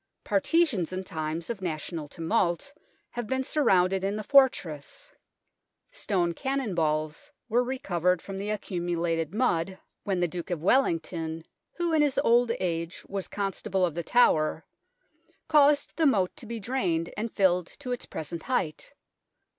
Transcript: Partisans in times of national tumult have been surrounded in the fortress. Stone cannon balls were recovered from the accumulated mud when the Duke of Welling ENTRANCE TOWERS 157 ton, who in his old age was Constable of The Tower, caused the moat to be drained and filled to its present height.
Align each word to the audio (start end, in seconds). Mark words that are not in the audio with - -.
Partisans 0.23 0.91
in 0.91 1.03
times 1.03 1.51
of 1.51 1.61
national 1.61 2.07
tumult 2.07 2.73
have 3.11 3.27
been 3.27 3.43
surrounded 3.43 4.03
in 4.03 4.15
the 4.15 4.23
fortress. 4.23 5.11
Stone 5.91 6.33
cannon 6.33 6.73
balls 6.73 7.31
were 7.47 7.63
recovered 7.63 8.19
from 8.19 8.39
the 8.39 8.49
accumulated 8.49 9.35
mud 9.35 9.77
when 10.03 10.19
the 10.19 10.27
Duke 10.27 10.49
of 10.49 10.59
Welling 10.63 10.95
ENTRANCE 10.95 11.43
TOWERS 11.77 11.89
157 11.89 11.89
ton, 11.91 11.91
who 11.91 11.93
in 11.93 12.01
his 12.01 12.19
old 12.23 12.51
age 12.59 13.05
was 13.07 13.27
Constable 13.27 13.85
of 13.85 13.93
The 13.93 14.01
Tower, 14.01 14.65
caused 15.47 15.95
the 15.95 16.07
moat 16.07 16.35
to 16.37 16.47
be 16.47 16.59
drained 16.59 17.13
and 17.15 17.31
filled 17.31 17.67
to 17.67 17.91
its 17.91 18.07
present 18.07 18.41
height. 18.41 18.93